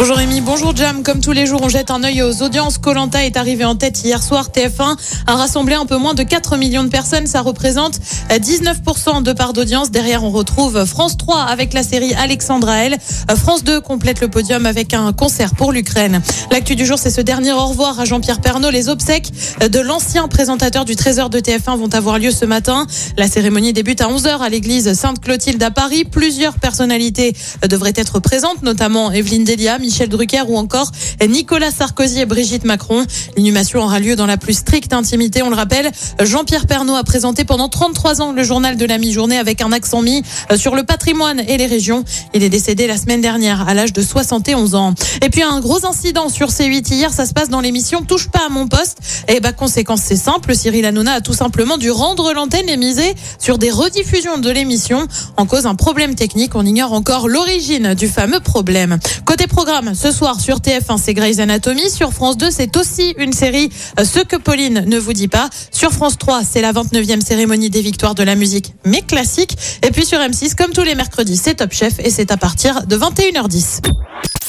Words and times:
Bonjour 0.00 0.16
Rémi, 0.16 0.40
bonjour 0.40 0.74
Jam. 0.74 1.02
Comme 1.02 1.20
tous 1.20 1.32
les 1.32 1.44
jours, 1.44 1.60
on 1.62 1.68
jette 1.68 1.90
un 1.90 2.02
œil 2.02 2.22
aux 2.22 2.42
audiences. 2.42 2.78
Colanta 2.78 3.22
est 3.22 3.36
arrivé 3.36 3.66
en 3.66 3.74
tête 3.74 4.02
hier 4.02 4.22
soir. 4.22 4.48
TF1 4.48 4.96
a 5.26 5.36
rassemblé 5.36 5.74
un 5.74 5.84
peu 5.84 5.98
moins 5.98 6.14
de 6.14 6.22
4 6.22 6.56
millions 6.56 6.84
de 6.84 6.88
personnes. 6.88 7.26
Ça 7.26 7.42
représente 7.42 8.00
19% 8.30 9.22
de 9.22 9.32
part 9.34 9.52
d'audience. 9.52 9.90
Derrière, 9.90 10.24
on 10.24 10.30
retrouve 10.30 10.86
France 10.86 11.18
3 11.18 11.42
avec 11.42 11.74
la 11.74 11.82
série 11.82 12.14
Alexandra 12.14 12.86
L. 12.86 12.96
France 13.36 13.62
2 13.62 13.82
complète 13.82 14.22
le 14.22 14.28
podium 14.28 14.64
avec 14.64 14.94
un 14.94 15.12
concert 15.12 15.54
pour 15.54 15.70
l'Ukraine. 15.70 16.22
L'actu 16.50 16.76
du 16.76 16.86
jour, 16.86 16.98
c'est 16.98 17.10
ce 17.10 17.20
dernier 17.20 17.52
au 17.52 17.66
revoir 17.66 18.00
à 18.00 18.06
Jean-Pierre 18.06 18.40
Pernaud. 18.40 18.70
Les 18.70 18.88
obsèques 18.88 19.30
de 19.60 19.80
l'ancien 19.80 20.28
présentateur 20.28 20.86
du 20.86 20.96
Trésor 20.96 21.28
de 21.28 21.40
TF1 21.40 21.76
vont 21.76 21.94
avoir 21.94 22.18
lieu 22.18 22.30
ce 22.30 22.46
matin. 22.46 22.86
La 23.18 23.28
cérémonie 23.28 23.74
débute 23.74 24.00
à 24.00 24.06
11h 24.06 24.38
à 24.38 24.48
l'église 24.48 24.94
Sainte-Clotilde 24.94 25.62
à 25.62 25.70
Paris. 25.70 26.06
Plusieurs 26.06 26.54
personnalités 26.54 27.36
devraient 27.68 27.92
être 27.96 28.18
présentes, 28.18 28.62
notamment 28.62 29.12
Evelyne 29.12 29.44
Delia, 29.44 29.76
Michel 29.90 30.08
Drucker 30.08 30.44
ou 30.46 30.56
encore 30.56 30.92
Nicolas 31.28 31.72
Sarkozy 31.72 32.20
et 32.20 32.24
Brigitte 32.24 32.62
Macron. 32.62 33.04
L'inhumation 33.36 33.80
aura 33.80 33.98
lieu 33.98 34.14
dans 34.14 34.26
la 34.26 34.36
plus 34.36 34.52
stricte 34.52 34.92
intimité. 34.92 35.42
On 35.42 35.50
le 35.50 35.56
rappelle, 35.56 35.90
Jean-Pierre 36.20 36.68
Pernaud 36.68 36.94
a 36.94 37.02
présenté 37.02 37.44
pendant 37.44 37.68
33 37.68 38.22
ans 38.22 38.30
le 38.30 38.44
journal 38.44 38.76
de 38.76 38.84
la 38.84 38.98
mi-journée 38.98 39.36
avec 39.36 39.60
un 39.60 39.72
accent 39.72 40.00
mis 40.00 40.22
sur 40.54 40.76
le 40.76 40.84
patrimoine 40.84 41.40
et 41.40 41.56
les 41.56 41.66
régions. 41.66 42.04
Il 42.34 42.44
est 42.44 42.48
décédé 42.48 42.86
la 42.86 42.96
semaine 42.96 43.20
dernière 43.20 43.68
à 43.68 43.74
l'âge 43.74 43.92
de 43.92 44.00
71 44.00 44.76
ans. 44.76 44.94
Et 45.22 45.28
puis 45.28 45.42
un 45.42 45.58
gros 45.58 45.84
incident 45.84 46.28
sur 46.28 46.50
C8 46.50 46.94
hier, 46.94 47.12
ça 47.12 47.26
se 47.26 47.32
passe 47.32 47.48
dans 47.48 47.60
l'émission 47.60 48.02
Touche 48.02 48.28
pas 48.28 48.46
à 48.46 48.48
mon 48.48 48.68
poste. 48.68 48.98
Et 49.26 49.40
bah 49.40 49.52
conséquence 49.52 50.02
c'est 50.04 50.14
simple, 50.14 50.54
Cyril 50.54 50.86
Hanouna 50.86 51.14
a 51.14 51.20
tout 51.20 51.34
simplement 51.34 51.78
dû 51.78 51.90
rendre 51.90 52.32
l'antenne 52.32 52.68
et 52.68 52.76
miser 52.76 53.16
sur 53.40 53.58
des 53.58 53.72
rediffusions 53.72 54.38
de 54.38 54.50
l'émission 54.50 55.08
en 55.36 55.46
cause 55.46 55.66
un 55.66 55.74
problème 55.74 56.14
technique. 56.14 56.54
On 56.54 56.64
ignore 56.64 56.92
encore 56.92 57.26
l'origine 57.26 57.94
du 57.94 58.06
fameux 58.06 58.38
problème. 58.38 59.00
Côté 59.24 59.48
programme 59.48 59.79
ce 59.94 60.12
soir 60.12 60.40
sur 60.40 60.58
TF1, 60.58 60.98
c'est 61.02 61.14
Grey's 61.14 61.38
Anatomy. 61.38 61.90
Sur 61.90 62.12
France 62.12 62.36
2, 62.36 62.50
c'est 62.50 62.76
aussi 62.76 63.14
une 63.18 63.32
série 63.32 63.70
euh, 63.98 64.04
Ce 64.04 64.20
que 64.20 64.36
Pauline 64.36 64.84
ne 64.86 64.98
vous 64.98 65.12
dit 65.12 65.28
pas. 65.28 65.48
Sur 65.70 65.92
France 65.92 66.18
3, 66.18 66.42
c'est 66.44 66.60
la 66.60 66.72
29e 66.72 67.20
cérémonie 67.24 67.70
des 67.70 67.80
victoires 67.80 68.14
de 68.14 68.22
la 68.22 68.34
musique, 68.34 68.74
mais 68.84 69.02
classique. 69.02 69.56
Et 69.86 69.90
puis 69.90 70.04
sur 70.04 70.18
M6, 70.18 70.54
comme 70.54 70.72
tous 70.72 70.82
les 70.82 70.94
mercredis, 70.94 71.36
c'est 71.36 71.54
Top 71.56 71.72
Chef 71.72 71.94
et 71.98 72.10
c'est 72.10 72.30
à 72.30 72.36
partir 72.36 72.86
de 72.86 72.96
21h10. 72.96 73.80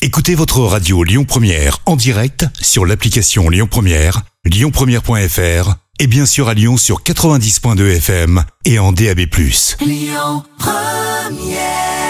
Écoutez 0.02 0.35
votre 0.35 0.59
radio 0.61 1.03
Lyon 1.03 1.25
Première 1.25 1.79
en 1.85 1.95
direct 1.95 2.45
sur 2.59 2.85
l'application 2.85 3.49
Lyon 3.49 3.67
Première, 3.69 4.21
lyonpremière.fr 4.45 5.75
et 5.99 6.07
bien 6.07 6.25
sûr 6.25 6.49
à 6.49 6.53
Lyon 6.53 6.77
sur 6.77 7.03
90.2 7.03 7.97
FM 7.97 8.43
et 8.65 8.79
en 8.79 8.91
DAB+. 8.91 9.19
Lyon 9.85 10.43
Première 10.57 12.00